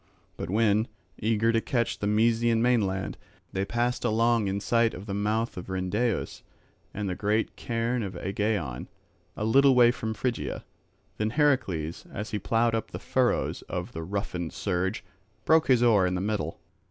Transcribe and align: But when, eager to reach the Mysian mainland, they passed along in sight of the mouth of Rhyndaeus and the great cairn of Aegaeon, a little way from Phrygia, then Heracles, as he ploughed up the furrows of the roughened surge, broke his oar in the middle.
But 0.35 0.49
when, 0.49 0.87
eager 1.19 1.51
to 1.51 1.61
reach 1.77 1.99
the 1.99 2.07
Mysian 2.07 2.59
mainland, 2.59 3.19
they 3.53 3.65
passed 3.65 4.03
along 4.03 4.47
in 4.47 4.59
sight 4.59 4.95
of 4.95 5.05
the 5.05 5.13
mouth 5.13 5.57
of 5.57 5.69
Rhyndaeus 5.69 6.41
and 6.91 7.07
the 7.07 7.13
great 7.13 7.55
cairn 7.55 8.01
of 8.01 8.15
Aegaeon, 8.15 8.87
a 9.37 9.45
little 9.45 9.75
way 9.75 9.91
from 9.91 10.15
Phrygia, 10.15 10.65
then 11.17 11.29
Heracles, 11.29 12.07
as 12.11 12.31
he 12.31 12.39
ploughed 12.39 12.73
up 12.73 12.89
the 12.89 12.97
furrows 12.97 13.61
of 13.69 13.91
the 13.91 14.01
roughened 14.01 14.53
surge, 14.53 15.03
broke 15.45 15.67
his 15.67 15.83
oar 15.83 16.07
in 16.07 16.15
the 16.15 16.19
middle. 16.21 16.59